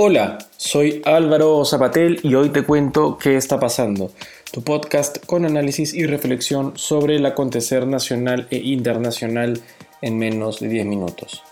Hola, 0.00 0.38
soy 0.56 1.02
Álvaro 1.04 1.64
Zapatel 1.64 2.20
y 2.22 2.36
hoy 2.36 2.50
te 2.50 2.62
cuento 2.62 3.18
qué 3.18 3.36
está 3.36 3.58
pasando, 3.58 4.12
tu 4.52 4.62
podcast 4.62 5.26
con 5.26 5.44
análisis 5.44 5.92
y 5.92 6.06
reflexión 6.06 6.78
sobre 6.78 7.16
el 7.16 7.26
acontecer 7.26 7.84
nacional 7.84 8.46
e 8.52 8.58
internacional 8.58 9.60
en 10.00 10.16
menos 10.16 10.60
de 10.60 10.68
10 10.68 10.86
minutos. 10.86 11.42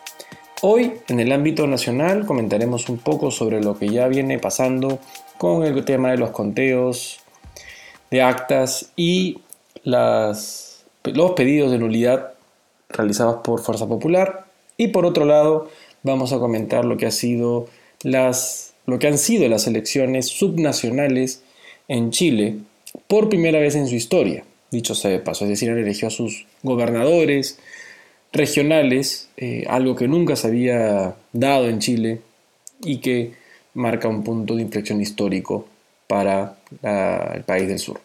Hoy, 0.62 0.92
en 1.08 1.18
el 1.18 1.32
ámbito 1.32 1.66
nacional, 1.66 2.24
comentaremos 2.24 2.88
un 2.88 2.98
poco 2.98 3.32
sobre 3.32 3.60
lo 3.60 3.76
que 3.76 3.88
ya 3.88 4.06
viene 4.06 4.38
pasando 4.38 5.00
con 5.38 5.64
el 5.64 5.84
tema 5.84 6.12
de 6.12 6.18
los 6.18 6.30
conteos 6.30 7.18
de 8.12 8.22
actas 8.22 8.92
y 8.94 9.40
los 9.82 10.84
pedidos 11.34 11.72
de 11.72 11.78
nulidad 11.78 12.34
realizados 12.90 13.38
por 13.42 13.60
Fuerza 13.60 13.88
Popular. 13.88 14.46
Y 14.76 14.88
por 14.88 15.04
otro 15.04 15.24
lado, 15.24 15.68
vamos 16.04 16.32
a 16.32 16.38
comentar 16.38 16.84
lo 16.84 16.96
que 16.96 17.06
ha 17.06 17.10
sido 17.10 17.66
las, 18.02 18.74
lo 18.86 18.98
que 18.98 19.08
han 19.08 19.18
sido 19.18 19.48
las 19.48 19.66
elecciones 19.66 20.26
subnacionales 20.28 21.42
en 21.88 22.10
Chile 22.10 22.56
por 23.08 23.28
primera 23.28 23.58
vez 23.58 23.74
en 23.74 23.86
su 23.86 23.94
historia, 23.94 24.44
dicho 24.70 24.94
sea 24.94 25.10
de 25.10 25.18
paso, 25.18 25.44
es 25.44 25.50
decir, 25.50 25.70
han 25.70 25.78
elegido 25.78 26.08
a 26.08 26.10
sus 26.10 26.46
gobernadores 26.62 27.58
regionales, 28.32 29.28
eh, 29.36 29.64
algo 29.68 29.96
que 29.96 30.08
nunca 30.08 30.36
se 30.36 30.48
había 30.48 31.16
dado 31.32 31.68
en 31.68 31.78
Chile 31.78 32.20
y 32.82 32.98
que 32.98 33.32
marca 33.74 34.08
un 34.08 34.24
punto 34.24 34.56
de 34.56 34.62
inflexión 34.62 35.00
histórico 35.00 35.66
para 36.06 36.56
el 37.34 37.42
país 37.42 37.68
del 37.68 37.78
sur. 37.78 38.00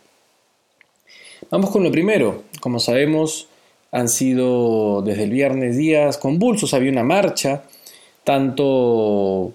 Vamos 1.49 1.70
con 1.70 1.84
lo 1.84 1.91
primero. 1.91 2.44
Como 2.62 2.80
sabemos, 2.80 3.48
han 3.91 4.10
sido 4.10 5.02
desde 5.02 5.23
el 5.23 5.32
viernes 5.32 5.77
días 5.77 6.18
convulsos, 6.18 6.73
había 6.73 6.91
una 6.91 7.04
marcha, 7.04 7.63
tanto 8.23 9.54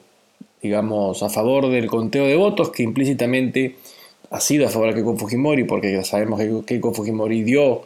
digamos, 0.66 1.22
a 1.22 1.28
favor 1.28 1.68
del 1.68 1.86
conteo 1.86 2.26
de 2.26 2.36
votos, 2.36 2.70
que 2.70 2.82
implícitamente 2.82 3.76
ha 4.30 4.40
sido 4.40 4.66
a 4.66 4.68
favor 4.68 4.88
de 4.88 4.94
Keiko 4.94 5.16
Fujimori, 5.16 5.64
porque 5.64 5.92
ya 5.92 6.04
sabemos 6.04 6.38
que 6.40 6.62
Keiko 6.66 6.92
Fujimori 6.92 7.42
dio 7.42 7.82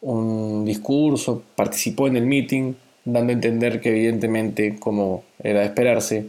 un 0.00 0.64
discurso, 0.64 1.42
participó 1.54 2.08
en 2.08 2.16
el 2.16 2.26
meeting, 2.26 2.74
dando 3.04 3.30
a 3.30 3.34
entender 3.34 3.80
que 3.80 3.90
evidentemente, 3.90 4.76
como 4.78 5.24
era 5.42 5.60
de 5.60 5.66
esperarse, 5.66 6.26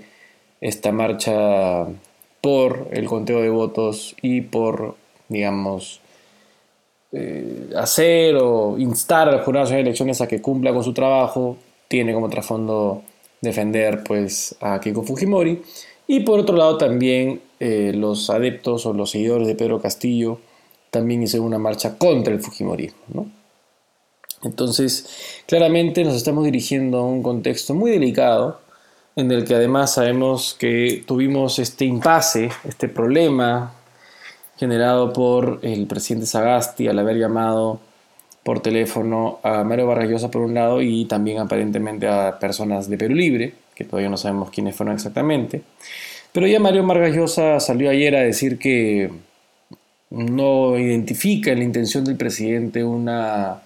esta 0.62 0.92
marcha 0.92 1.88
por 2.42 2.88
el 2.92 3.06
conteo 3.06 3.42
de 3.42 3.50
votos 3.50 4.16
y 4.22 4.42
por, 4.42 4.95
digamos, 5.28 6.02
eh, 7.11 7.70
hacer 7.76 8.36
o 8.36 8.78
instar 8.78 9.30
al 9.30 9.44
jurado 9.44 9.70
de 9.70 9.80
elecciones 9.80 10.22
a 10.22 10.28
que 10.28 10.42
cumpla 10.42 10.73
con 10.73 10.84
su 10.84 10.94
trabajo, 10.94 11.58
tiene 11.88 12.14
como 12.14 12.30
trasfondo 12.30 13.04
defender 13.41 14.03
pues 14.03 14.55
a 14.61 14.80
Keiko 14.80 15.03
Fujimori 15.03 15.61
y 16.07 16.21
por 16.21 16.39
otro 16.39 16.55
lado 16.55 16.77
también 16.77 17.41
eh, 17.59 17.91
los 17.95 18.30
adeptos 18.30 18.85
o 18.85 18.93
los 18.93 19.11
seguidores 19.11 19.47
de 19.47 19.55
Pedro 19.55 19.81
Castillo 19.81 20.39
también 20.91 21.23
hicieron 21.23 21.47
una 21.47 21.59
marcha 21.59 21.97
contra 21.97 22.33
el 22.33 22.39
Fujimorismo. 22.39 23.30
Entonces, 24.43 25.43
claramente 25.47 26.03
nos 26.03 26.15
estamos 26.15 26.45
dirigiendo 26.45 26.99
a 26.99 27.03
un 27.03 27.23
contexto 27.23 27.73
muy 27.73 27.91
delicado 27.91 28.61
en 29.15 29.31
el 29.31 29.43
que 29.43 29.55
además 29.55 29.95
sabemos 29.95 30.55
que 30.58 31.03
tuvimos 31.05 31.58
este 31.58 31.85
impasse, 31.85 32.52
este 32.63 32.88
problema 32.88 33.73
generado 34.58 35.11
por 35.11 35.59
el 35.63 35.88
presidente 35.88 36.27
Sagasti 36.27 36.88
al 36.88 36.99
haber 36.99 37.17
llamado 37.17 37.80
por 38.48 38.62
teléfono 38.62 39.42
a 39.44 39.66
Mario 39.66 39.88
Vargas 39.88 40.23
por 40.28 40.42
un 40.42 40.53
lado 40.53 40.81
y 40.81 41.03
también 41.03 41.40
aparentemente 41.40 42.08
a 42.08 42.40
personas 42.40 42.89
de 42.89 42.98
Perú 42.98 43.14
Libre, 43.14 43.52
que 43.76 43.84
todavía 43.84 44.09
no 44.09 44.16
sabemos 44.16 44.52
quiénes 44.52 44.73
fueron 44.73 44.95
exactamente. 44.95 45.64
Pero 46.31 46.48
ya 46.48 46.58
Mario 46.58 46.88
Vargas 46.88 47.34
salió 47.62 47.89
ayer 47.89 48.16
a 48.16 48.22
decir 48.22 48.58
que 48.58 49.12
no 50.12 50.80
identifica 50.80 51.52
en 51.52 51.58
la 51.58 51.66
intención 51.66 52.06
del 52.06 52.16
presidente 52.16 52.86
una 52.86 53.64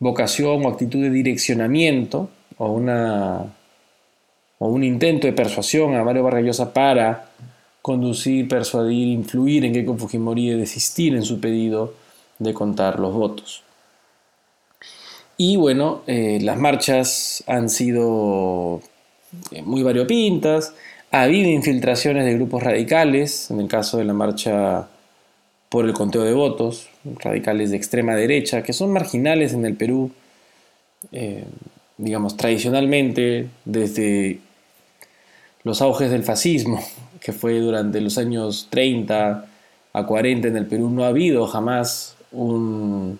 vocación 0.00 0.66
o 0.66 0.68
actitud 0.68 1.00
de 1.00 1.10
direccionamiento 1.10 2.30
o, 2.58 2.72
una, 2.72 3.44
o 4.58 4.68
un 4.70 4.82
intento 4.82 5.28
de 5.28 5.34
persuasión 5.34 5.94
a 5.94 6.02
Mario 6.02 6.24
Vargas 6.24 6.60
para 6.74 7.30
conducir, 7.80 8.48
persuadir, 8.48 9.06
influir 9.06 9.66
en 9.66 9.72
Keiko 9.72 9.96
Fujimori 9.96 10.50
de 10.50 10.56
desistir 10.56 11.14
en 11.14 11.22
su 11.22 11.40
pedido 11.40 11.94
de 12.40 12.52
contar 12.52 12.98
los 12.98 13.14
votos. 13.14 13.69
Y 15.42 15.56
bueno, 15.56 16.02
eh, 16.06 16.38
las 16.42 16.58
marchas 16.58 17.42
han 17.46 17.70
sido 17.70 18.82
eh, 19.50 19.62
muy 19.62 19.82
variopintas, 19.82 20.74
ha 21.12 21.22
habido 21.22 21.48
infiltraciones 21.48 22.26
de 22.26 22.34
grupos 22.34 22.62
radicales, 22.62 23.50
en 23.50 23.58
el 23.58 23.66
caso 23.66 23.96
de 23.96 24.04
la 24.04 24.12
marcha 24.12 24.90
por 25.70 25.86
el 25.86 25.94
conteo 25.94 26.24
de 26.24 26.34
votos, 26.34 26.90
radicales 27.20 27.70
de 27.70 27.78
extrema 27.78 28.16
derecha, 28.16 28.62
que 28.62 28.74
son 28.74 28.92
marginales 28.92 29.54
en 29.54 29.64
el 29.64 29.76
Perú, 29.76 30.10
eh, 31.10 31.46
digamos, 31.96 32.36
tradicionalmente, 32.36 33.48
desde 33.64 34.40
los 35.64 35.80
auges 35.80 36.10
del 36.10 36.22
fascismo, 36.22 36.84
que 37.18 37.32
fue 37.32 37.60
durante 37.60 38.02
los 38.02 38.18
años 38.18 38.66
30 38.68 39.46
a 39.94 40.06
40 40.06 40.48
en 40.48 40.56
el 40.58 40.66
Perú, 40.66 40.90
no 40.90 41.04
ha 41.04 41.08
habido 41.08 41.46
jamás 41.46 42.14
un 42.30 43.18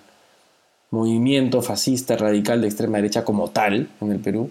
movimiento 0.91 1.63
fascista 1.63 2.17
radical 2.17 2.61
de 2.61 2.69
extrema 2.69 2.99
derecha 2.99 3.25
como 3.25 3.51
tal 3.51 3.89
en 4.01 4.13
el 4.13 4.19
Perú, 4.19 4.51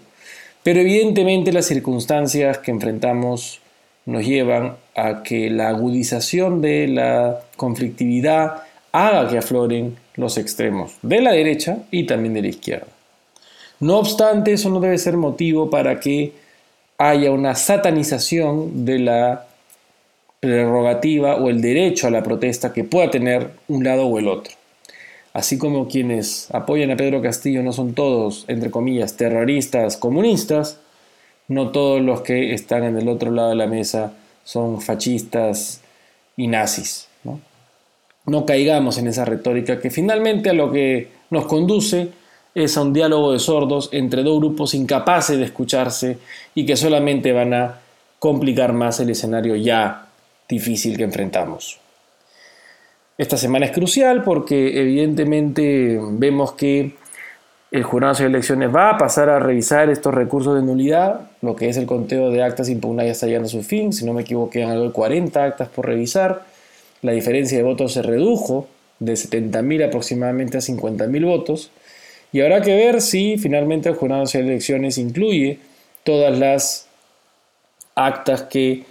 pero 0.62 0.80
evidentemente 0.80 1.52
las 1.52 1.66
circunstancias 1.66 2.58
que 2.58 2.70
enfrentamos 2.70 3.60
nos 4.06 4.26
llevan 4.26 4.76
a 4.94 5.22
que 5.22 5.50
la 5.50 5.68
agudización 5.68 6.60
de 6.60 6.88
la 6.88 7.40
conflictividad 7.56 8.62
haga 8.92 9.28
que 9.28 9.38
afloren 9.38 9.96
los 10.14 10.38
extremos 10.38 10.96
de 11.02 11.20
la 11.20 11.32
derecha 11.32 11.78
y 11.90 12.04
también 12.04 12.34
de 12.34 12.42
la 12.42 12.48
izquierda. 12.48 12.88
No 13.78 13.98
obstante, 13.98 14.52
eso 14.52 14.68
no 14.68 14.80
debe 14.80 14.98
ser 14.98 15.16
motivo 15.16 15.70
para 15.70 16.00
que 16.00 16.32
haya 16.98 17.30
una 17.30 17.54
satanización 17.54 18.84
de 18.84 18.98
la 18.98 19.46
prerrogativa 20.40 21.36
o 21.36 21.48
el 21.48 21.62
derecho 21.62 22.06
a 22.06 22.10
la 22.10 22.22
protesta 22.22 22.72
que 22.72 22.84
pueda 22.84 23.10
tener 23.10 23.50
un 23.68 23.84
lado 23.84 24.06
o 24.06 24.18
el 24.18 24.28
otro 24.28 24.59
así 25.32 25.58
como 25.58 25.88
quienes 25.88 26.48
apoyan 26.52 26.90
a 26.90 26.96
Pedro 26.96 27.22
Castillo 27.22 27.62
no 27.62 27.72
son 27.72 27.94
todos, 27.94 28.44
entre 28.48 28.70
comillas, 28.70 29.16
terroristas 29.16 29.96
comunistas, 29.96 30.78
no 31.48 31.70
todos 31.70 32.00
los 32.00 32.20
que 32.22 32.54
están 32.54 32.84
en 32.84 32.96
el 32.96 33.08
otro 33.08 33.30
lado 33.30 33.50
de 33.50 33.56
la 33.56 33.66
mesa 33.66 34.12
son 34.44 34.80
fascistas 34.80 35.80
y 36.36 36.46
nazis. 36.46 37.08
No, 38.26 38.46
caigamos 38.46 38.98
en 38.98 39.08
esa 39.08 39.24
retórica 39.24 39.80
que 39.80 39.90
finalmente 39.90 40.50
a 40.50 40.52
lo 40.52 40.70
que 40.70 41.08
nos 41.30 41.46
conduce 41.46 42.10
es 42.54 42.76
a 42.76 42.82
un 42.82 42.92
diálogo 42.92 43.32
de 43.32 43.38
sordos 43.38 43.88
entre 43.92 44.22
dos 44.22 44.38
grupos 44.38 44.74
incapaces 44.74 45.38
de 45.38 45.44
escucharse 45.44 46.18
y 46.54 46.66
que 46.66 46.76
solamente 46.76 47.32
van 47.32 47.54
a 47.54 47.80
complicar 48.18 48.72
más 48.72 49.00
el 49.00 49.10
escenario 49.10 49.56
ya 49.56 50.06
difícil 50.48 50.96
que 50.96 51.04
enfrentamos. 51.04 51.80
Esta 53.20 53.36
semana 53.36 53.66
es 53.66 53.72
crucial 53.72 54.22
porque 54.22 54.80
evidentemente 54.80 56.00
vemos 56.12 56.52
que 56.52 56.92
el 57.70 57.82
Jurado 57.82 58.14
de 58.14 58.24
Elecciones 58.24 58.74
va 58.74 58.92
a 58.92 58.96
pasar 58.96 59.28
a 59.28 59.38
revisar 59.38 59.90
estos 59.90 60.14
recursos 60.14 60.54
de 60.54 60.62
nulidad, 60.62 61.28
lo 61.42 61.54
que 61.54 61.68
es 61.68 61.76
el 61.76 61.84
conteo 61.84 62.30
de 62.30 62.42
actas 62.42 62.70
impugnadas 62.70 63.08
ya 63.08 63.12
está 63.12 63.26
llegando 63.26 63.48
a 63.48 63.50
su 63.50 63.62
fin, 63.62 63.92
si 63.92 64.06
no 64.06 64.14
me 64.14 64.22
equivoco 64.22 64.48
quedan 64.48 64.70
algo 64.70 64.86
de 64.86 64.92
40 64.92 65.44
actas 65.44 65.68
por 65.68 65.84
revisar, 65.84 66.46
la 67.02 67.12
diferencia 67.12 67.58
de 67.58 67.62
votos 67.62 67.92
se 67.92 68.00
redujo 68.00 68.68
de 69.00 69.12
70.000 69.12 69.88
aproximadamente 69.88 70.56
a 70.56 70.60
50.000 70.60 71.26
votos, 71.26 71.70
y 72.32 72.40
habrá 72.40 72.62
que 72.62 72.74
ver 72.74 73.02
si 73.02 73.36
finalmente 73.36 73.90
el 73.90 73.96
Jurado 73.96 74.24
de 74.24 74.38
Elecciones 74.38 74.96
incluye 74.96 75.58
todas 76.04 76.38
las 76.38 76.86
actas 77.94 78.44
que 78.44 78.84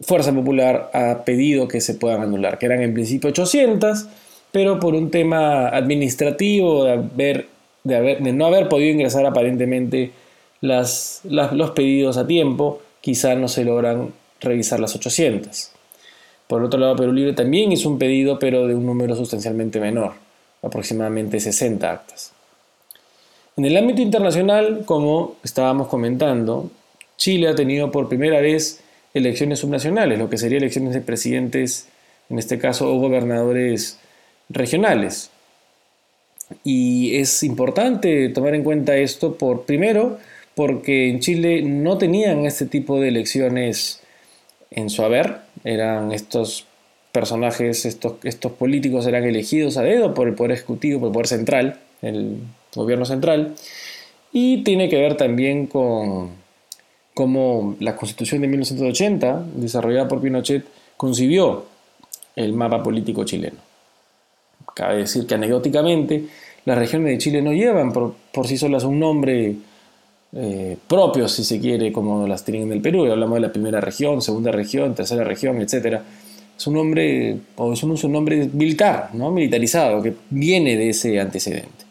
Fuerza 0.00 0.32
Popular 0.32 0.90
ha 0.92 1.24
pedido 1.24 1.68
que 1.68 1.80
se 1.80 1.94
puedan 1.94 2.22
anular, 2.22 2.58
que 2.58 2.66
eran 2.66 2.82
en 2.82 2.92
principio 2.92 3.30
800, 3.30 4.06
pero 4.52 4.78
por 4.78 4.94
un 4.94 5.10
tema 5.10 5.68
administrativo 5.68 6.84
de, 6.84 7.46
no 7.84 8.46
haber 8.46 8.68
podido 8.68 8.92
ingresar 8.92 9.24
aparentemente 9.24 10.12
las, 10.60 11.20
los 11.24 11.70
pedidos 11.70 12.16
a 12.16 12.26
tiempo, 12.26 12.80
quizá 13.00 13.34
no 13.34 13.48
se 13.48 13.64
logran 13.64 14.12
revisar 14.40 14.80
las 14.80 14.94
800. 14.94 15.70
Por 16.46 16.62
otro 16.62 16.78
lado, 16.78 16.96
Perú 16.96 17.12
Libre 17.12 17.32
también 17.32 17.72
hizo 17.72 17.88
un 17.88 17.98
pedido, 17.98 18.38
pero 18.38 18.66
de 18.66 18.74
un 18.74 18.86
número 18.86 19.16
sustancialmente 19.16 19.80
menor, 19.80 20.12
aproximadamente 20.62 21.40
60 21.40 21.90
actas. 21.90 22.32
En 23.56 23.64
el 23.64 23.76
ámbito 23.76 24.02
internacional, 24.02 24.82
como 24.84 25.36
estábamos 25.42 25.88
comentando, 25.88 26.70
Chile 27.16 27.48
ha 27.48 27.54
tenido 27.54 27.90
por 27.90 28.08
primera 28.08 28.40
vez 28.40 28.82
elecciones 29.18 29.60
subnacionales, 29.60 30.18
lo 30.18 30.30
que 30.30 30.38
sería 30.38 30.58
elecciones 30.58 30.94
de 30.94 31.00
presidentes, 31.00 31.88
en 32.28 32.38
este 32.38 32.58
caso, 32.58 32.92
o 32.92 32.98
gobernadores 32.98 33.98
regionales. 34.48 35.30
Y 36.64 37.16
es 37.16 37.42
importante 37.42 38.28
tomar 38.28 38.54
en 38.54 38.62
cuenta 38.62 38.96
esto 38.96 39.36
por, 39.36 39.64
primero, 39.64 40.18
porque 40.54 41.10
en 41.10 41.20
Chile 41.20 41.62
no 41.62 41.98
tenían 41.98 42.46
este 42.46 42.66
tipo 42.66 43.00
de 43.00 43.08
elecciones 43.08 44.00
en 44.70 44.90
su 44.90 45.02
haber. 45.02 45.38
Eran 45.64 46.12
estos 46.12 46.66
personajes, 47.12 47.84
estos, 47.84 48.14
estos 48.24 48.52
políticos 48.52 49.06
eran 49.06 49.24
elegidos 49.24 49.76
a 49.76 49.82
dedo 49.82 50.14
por 50.14 50.28
el 50.28 50.34
Poder 50.34 50.52
Ejecutivo, 50.52 51.00
por 51.00 51.08
el 51.08 51.12
Poder 51.12 51.26
Central, 51.26 51.80
el 52.02 52.38
gobierno 52.74 53.04
central. 53.04 53.54
Y 54.32 54.62
tiene 54.64 54.88
que 54.88 55.00
ver 55.00 55.16
también 55.16 55.66
con 55.66 56.30
cómo 57.16 57.76
la 57.80 57.96
Constitución 57.96 58.42
de 58.42 58.48
1980, 58.48 59.46
desarrollada 59.54 60.06
por 60.06 60.20
Pinochet, 60.20 60.66
concibió 60.98 61.64
el 62.36 62.52
mapa 62.52 62.82
político 62.82 63.24
chileno. 63.24 63.56
Cabe 64.74 64.98
decir 64.98 65.26
que 65.26 65.34
anecdóticamente 65.34 66.26
las 66.66 66.76
regiones 66.76 67.12
de 67.12 67.16
Chile 67.18 67.40
no 67.40 67.54
llevan 67.54 67.90
por, 67.90 68.46
sí 68.46 68.58
solas 68.58 68.84
un 68.84 69.00
nombre 69.00 69.56
eh, 70.34 70.76
propio, 70.86 71.26
si 71.26 71.42
se 71.42 71.58
quiere, 71.58 71.90
como 71.90 72.28
las 72.28 72.44
tienen 72.44 72.64
en 72.64 72.72
el 72.72 72.82
Perú. 72.82 73.10
Hablamos 73.10 73.36
de 73.36 73.46
la 73.46 73.52
primera 73.52 73.80
región, 73.80 74.20
segunda 74.20 74.52
región, 74.52 74.94
tercera 74.94 75.24
región, 75.24 75.58
etc. 75.62 76.02
Es 76.54 76.66
un 76.66 76.74
nombre, 76.74 77.38
o 77.56 77.72
es 77.72 77.82
un, 77.82 78.12
nombre 78.12 78.50
militar, 78.52 79.08
¿no? 79.14 79.30
militarizado, 79.30 80.02
que 80.02 80.12
viene 80.28 80.76
de 80.76 80.90
ese 80.90 81.18
antecedente. 81.18 81.85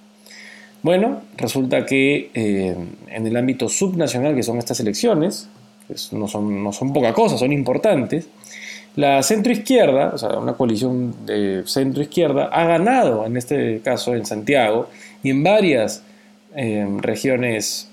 Bueno, 0.85 1.23
resulta 1.35 1.83
que 1.83 2.29
eh, 2.35 2.75
en 3.09 3.25
el 3.25 3.35
ámbito 3.37 3.67
subnacional, 3.69 4.35
que 4.35 4.43
son 4.43 4.59
estas 4.59 4.79
elecciones, 4.79 5.49
no, 6.11 6.27
son, 6.27 6.63
no 6.63 6.71
son 6.71 6.93
poca 6.93 7.11
cosa, 7.11 7.39
son 7.39 7.51
importantes, 7.51 8.27
la 8.95 9.23
centroizquierda, 9.23 10.09
o 10.13 10.17
sea, 10.19 10.37
una 10.37 10.53
coalición 10.53 11.25
de 11.25 11.63
centroizquierda, 11.65 12.49
ha 12.51 12.65
ganado, 12.65 13.25
en 13.25 13.35
este 13.35 13.81
caso 13.83 14.13
en 14.13 14.27
Santiago 14.27 14.87
y 15.23 15.31
en 15.31 15.43
varias 15.43 16.03
eh, 16.55 16.87
regiones 16.99 17.89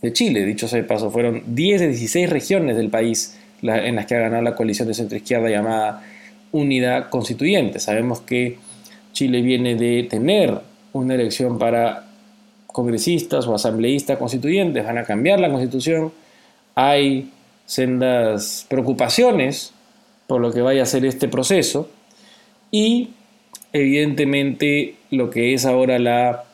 de 0.00 0.10
Chile. 0.10 0.46
Dicho 0.46 0.66
sea 0.66 0.80
de 0.80 0.88
paso, 0.88 1.10
fueron 1.10 1.42
10 1.48 1.82
de 1.82 1.88
16 1.88 2.30
regiones 2.30 2.78
del 2.78 2.88
país 2.88 3.38
en 3.60 3.96
las 3.96 4.06
que 4.06 4.14
ha 4.14 4.20
ganado 4.20 4.40
la 4.40 4.54
coalición 4.54 4.88
de 4.88 4.94
centroizquierda 4.94 5.50
llamada 5.50 6.02
Unidad 6.50 7.10
Constituyente. 7.10 7.78
Sabemos 7.78 8.22
que 8.22 8.56
Chile 9.12 9.42
viene 9.42 9.74
de 9.74 10.04
tener 10.04 10.72
una 10.94 11.14
elección 11.14 11.58
para 11.58 12.06
congresistas 12.66 13.46
o 13.46 13.54
asambleístas 13.54 14.18
constituyentes, 14.18 14.84
van 14.84 14.98
a 14.98 15.04
cambiar 15.04 15.38
la 15.38 15.50
constitución. 15.50 16.12
Hay 16.74 17.30
sendas 17.66 18.66
preocupaciones 18.68 19.72
por 20.26 20.40
lo 20.40 20.52
que 20.52 20.62
vaya 20.62 20.82
a 20.82 20.86
ser 20.86 21.04
este 21.04 21.28
proceso 21.28 21.88
y 22.70 23.10
evidentemente 23.72 24.96
lo 25.10 25.30
que 25.30 25.54
es 25.54 25.66
ahora 25.66 25.98
la 25.98 26.44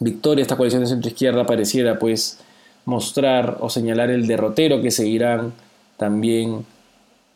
victoria 0.00 0.36
de 0.36 0.42
esta 0.42 0.56
coalición 0.56 0.82
de 0.82 0.88
centro 0.88 1.10
izquierda 1.10 1.46
pareciera 1.46 1.98
pues 1.98 2.38
mostrar 2.84 3.58
o 3.60 3.70
señalar 3.70 4.10
el 4.10 4.26
derrotero 4.26 4.80
que 4.80 4.90
seguirán 4.90 5.52
también 5.96 6.64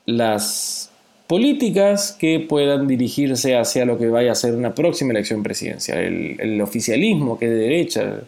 las 0.06 0.89
políticas 1.30 2.16
que 2.18 2.40
puedan 2.40 2.88
dirigirse 2.88 3.56
hacia 3.56 3.84
lo 3.84 3.96
que 3.96 4.08
vaya 4.08 4.32
a 4.32 4.34
ser 4.34 4.54
una 4.54 4.74
próxima 4.74 5.12
elección 5.12 5.44
presidencial. 5.44 5.98
El, 5.98 6.60
oficialismo 6.60 7.38
que 7.38 7.44
es 7.44 7.52
de 7.52 7.56
derecha, 7.56 8.20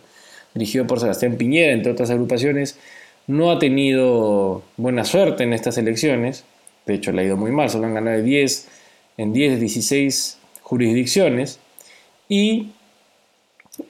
dirigido 0.54 0.86
por 0.86 1.00
Sebastián 1.00 1.36
Piñera, 1.36 1.72
entre 1.72 1.90
otras 1.90 2.10
agrupaciones, 2.10 2.78
no 3.26 3.50
ha 3.50 3.58
tenido 3.58 4.62
buena 4.76 5.04
suerte 5.04 5.42
en 5.42 5.52
estas 5.52 5.78
elecciones 5.78 6.44
de 6.86 6.94
hecho, 6.94 7.12
le 7.12 7.22
ha 7.22 7.24
ido 7.24 7.36
muy 7.36 7.50
mal, 7.50 7.70
solo 7.70 7.86
han 7.86 7.94
ganado 7.94 8.22
10 8.22 8.68
en 9.18 9.32
10 9.32 9.52
de 9.52 9.58
16 9.58 10.38
jurisdicciones. 10.62 11.60
Y 12.28 12.72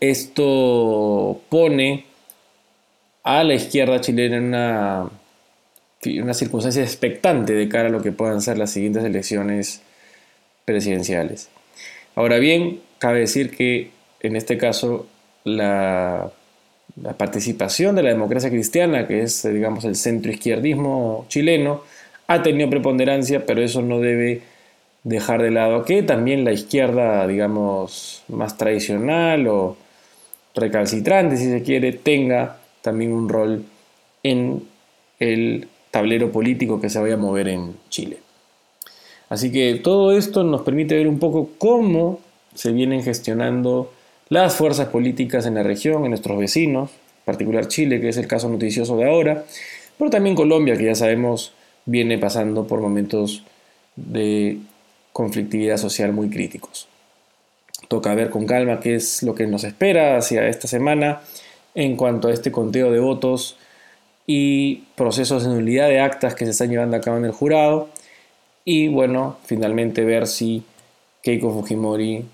esto 0.00 1.40
pone 1.48 2.04
a 3.22 3.44
la 3.44 3.54
izquierda 3.54 4.00
chilena 4.00 4.36
en 4.36 4.44
una, 4.44 5.10
una 6.04 6.34
circunstancia 6.34 6.82
expectante 6.82 7.52
de 7.52 7.68
cara 7.68 7.88
a 7.88 7.90
lo 7.90 8.02
que 8.02 8.12
puedan 8.12 8.40
ser 8.40 8.58
las 8.58 8.70
siguientes 8.70 9.04
elecciones 9.04 9.82
presidenciales. 10.64 11.48
Ahora 12.14 12.38
bien, 12.38 12.80
cabe 12.98 13.20
decir 13.20 13.56
que 13.56 13.90
en 14.20 14.36
este 14.36 14.58
caso 14.58 15.06
la, 15.44 16.30
participación 17.16 17.96
de 17.96 18.02
la 18.02 18.10
democracia 18.10 18.50
cristiana, 18.50 19.06
que 19.06 19.22
es 19.22 19.42
digamos 19.44 19.84
el 19.84 19.96
centro 19.96 20.30
izquierdismo 20.30 21.24
chileno, 21.28 21.82
ha 22.26 22.42
tenido 22.42 22.68
preponderancia, 22.68 23.46
pero 23.46 23.62
eso 23.62 23.82
no 23.82 24.00
debe 24.00 24.42
dejar 25.04 25.42
de 25.42 25.50
lado 25.50 25.84
que 25.84 26.02
también 26.02 26.44
la 26.44 26.52
izquierda, 26.52 27.26
digamos, 27.26 28.22
más 28.28 28.56
tradicional 28.56 29.48
o 29.48 29.76
recalcitrante, 30.54 31.36
si 31.36 31.50
se 31.50 31.62
quiere, 31.62 31.92
tenga 31.92 32.58
también 32.82 33.12
un 33.12 33.28
rol 33.28 33.64
en 34.22 34.62
el 35.18 35.68
tablero 35.92 36.32
político 36.32 36.80
que 36.80 36.90
se 36.90 36.98
vaya 36.98 37.14
a 37.14 37.18
mover 37.18 37.46
en 37.46 37.76
Chile. 37.90 38.18
Así 39.28 39.52
que 39.52 39.76
todo 39.76 40.12
esto 40.12 40.42
nos 40.42 40.62
permite 40.62 40.96
ver 40.96 41.06
un 41.06 41.20
poco 41.20 41.50
cómo 41.58 42.18
se 42.54 42.72
vienen 42.72 43.04
gestionando 43.04 43.92
las 44.28 44.56
fuerzas 44.56 44.88
políticas 44.88 45.46
en 45.46 45.54
la 45.54 45.62
región, 45.62 46.04
en 46.04 46.10
nuestros 46.10 46.38
vecinos, 46.38 46.90
en 46.90 47.24
particular 47.26 47.68
Chile, 47.68 48.00
que 48.00 48.08
es 48.08 48.16
el 48.16 48.26
caso 48.26 48.48
noticioso 48.48 48.96
de 48.96 49.08
ahora, 49.08 49.44
pero 49.98 50.10
también 50.10 50.34
Colombia, 50.34 50.76
que 50.76 50.86
ya 50.86 50.94
sabemos 50.94 51.52
viene 51.84 52.18
pasando 52.18 52.66
por 52.66 52.80
momentos 52.80 53.42
de 53.94 54.58
conflictividad 55.12 55.76
social 55.76 56.12
muy 56.12 56.30
críticos. 56.30 56.88
Toca 57.88 58.14
ver 58.14 58.30
con 58.30 58.46
calma 58.46 58.80
qué 58.80 58.94
es 58.94 59.22
lo 59.22 59.34
que 59.34 59.46
nos 59.46 59.64
espera 59.64 60.16
hacia 60.16 60.48
esta 60.48 60.68
semana 60.68 61.20
en 61.74 61.96
cuanto 61.96 62.28
a 62.28 62.32
este 62.32 62.50
conteo 62.50 62.90
de 62.90 63.00
votos 63.00 63.56
y 64.26 64.76
procesos 64.96 65.44
de 65.44 65.50
nulidad 65.50 65.88
de 65.88 66.00
actas 66.00 66.34
que 66.34 66.44
se 66.44 66.52
están 66.52 66.70
llevando 66.70 66.96
a 66.96 67.00
cabo 67.00 67.16
en 67.16 67.24
el 67.24 67.32
jurado. 67.32 67.88
Y 68.64 68.88
bueno, 68.88 69.38
finalmente 69.44 70.04
ver 70.04 70.26
si 70.26 70.62
Keiko 71.22 71.52
Fujimori 71.52 72.24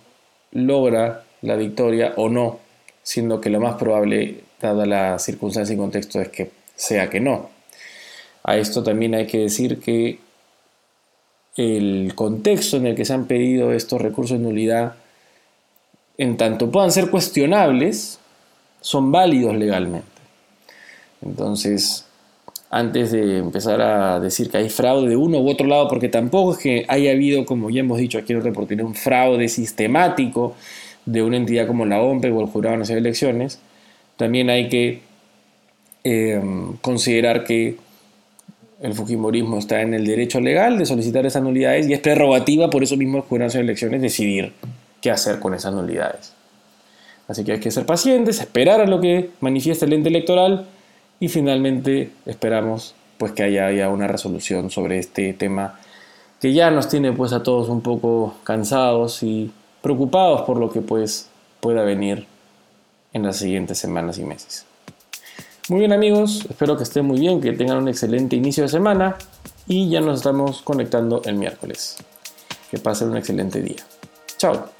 logra 0.52 1.24
la 1.42 1.56
victoria 1.56 2.14
o 2.16 2.28
no, 2.28 2.58
siendo 3.02 3.40
que 3.40 3.50
lo 3.50 3.60
más 3.60 3.76
probable, 3.76 4.40
dada 4.60 4.86
la 4.86 5.18
circunstancia 5.18 5.74
y 5.74 5.78
contexto, 5.78 6.20
es 6.20 6.28
que 6.28 6.50
sea 6.74 7.08
que 7.08 7.20
no. 7.20 7.50
A 8.42 8.56
esto 8.56 8.82
también 8.82 9.14
hay 9.14 9.26
que 9.26 9.38
decir 9.38 9.80
que 9.80 10.18
el 11.56 12.12
contexto 12.14 12.76
en 12.76 12.86
el 12.86 12.94
que 12.94 13.04
se 13.04 13.12
han 13.12 13.26
pedido 13.26 13.72
estos 13.72 14.00
recursos 14.00 14.38
de 14.38 14.44
nulidad, 14.44 14.94
en 16.16 16.36
tanto 16.36 16.70
puedan 16.70 16.92
ser 16.92 17.10
cuestionables, 17.10 18.18
son 18.80 19.10
válidos 19.10 19.56
legalmente. 19.56 20.17
Entonces, 21.22 22.04
antes 22.70 23.12
de 23.12 23.38
empezar 23.38 23.80
a 23.80 24.20
decir 24.20 24.50
que 24.50 24.58
hay 24.58 24.68
fraude 24.68 25.08
de 25.08 25.16
uno 25.16 25.38
u 25.38 25.48
otro 25.50 25.66
lado, 25.66 25.88
porque 25.88 26.08
tampoco 26.08 26.52
es 26.52 26.58
que 26.58 26.84
haya 26.88 27.12
habido, 27.12 27.46
como 27.46 27.70
ya 27.70 27.80
hemos 27.80 27.98
dicho 27.98 28.18
aquí 28.18 28.32
en 28.32 28.40
otra 28.40 28.50
oportunidad, 28.50 28.86
un 28.86 28.94
fraude 28.94 29.48
sistemático 29.48 30.54
de 31.06 31.22
una 31.22 31.38
entidad 31.38 31.66
como 31.66 31.86
la 31.86 32.00
OMPE 32.02 32.30
o 32.30 32.40
el 32.40 32.46
Jurado 32.46 32.76
Nacional 32.76 33.02
de 33.02 33.08
Elecciones, 33.08 33.60
también 34.16 34.50
hay 34.50 34.68
que 34.68 35.00
eh, 36.04 36.40
considerar 36.82 37.44
que 37.44 37.76
el 38.80 38.94
Fujimorismo 38.94 39.58
está 39.58 39.80
en 39.80 39.94
el 39.94 40.06
derecho 40.06 40.40
legal 40.40 40.78
de 40.78 40.86
solicitar 40.86 41.26
esas 41.26 41.42
nulidades 41.42 41.88
y 41.88 41.94
es 41.94 42.00
prerrogativa, 42.00 42.70
por 42.70 42.82
eso 42.82 42.96
mismo, 42.96 43.24
el 43.30 43.38
de 43.38 43.60
elecciones 43.60 44.02
decidir 44.02 44.52
qué 45.00 45.10
hacer 45.10 45.40
con 45.40 45.54
esas 45.54 45.72
nulidades. 45.72 46.32
Así 47.26 47.44
que 47.44 47.52
hay 47.52 47.60
que 47.60 47.70
ser 47.70 47.86
pacientes, 47.86 48.40
esperar 48.40 48.80
a 48.80 48.86
lo 48.86 49.00
que 49.00 49.30
manifieste 49.40 49.84
el 49.84 49.92
ente 49.92 50.08
electoral 50.08 50.66
y 51.20 51.28
finalmente 51.28 52.12
esperamos 52.26 52.94
pues 53.18 53.32
que 53.32 53.42
haya, 53.42 53.88
una 53.88 54.06
resolución 54.06 54.70
sobre 54.70 54.98
este 54.98 55.32
tema 55.32 55.78
que 56.40 56.52
ya 56.52 56.70
nos 56.70 56.88
tiene 56.88 57.12
pues 57.12 57.32
a 57.32 57.42
todos 57.42 57.68
un 57.68 57.80
poco 57.80 58.34
cansados 58.44 59.22
y 59.24 59.50
preocupados 59.82 60.42
por 60.42 60.58
lo 60.58 60.70
que 60.70 60.80
pues 60.80 61.28
pueda 61.60 61.82
venir 61.82 62.26
en 63.12 63.24
las 63.24 63.38
siguientes 63.38 63.78
semanas 63.78 64.18
y 64.18 64.24
meses. 64.24 64.64
Muy 65.68 65.80
bien 65.80 65.92
amigos, 65.92 66.46
espero 66.48 66.76
que 66.76 66.84
estén 66.84 67.04
muy 67.04 67.18
bien, 67.20 67.40
que 67.40 67.52
tengan 67.52 67.78
un 67.78 67.88
excelente 67.88 68.36
inicio 68.36 68.62
de 68.62 68.68
semana 68.68 69.16
y 69.66 69.90
ya 69.90 70.00
nos 70.00 70.18
estamos 70.18 70.62
conectando 70.62 71.20
el 71.24 71.34
miércoles. 71.34 71.96
Que 72.70 72.78
pasen 72.78 73.10
un 73.10 73.16
excelente 73.16 73.60
día. 73.60 73.84
Chao. 74.38 74.77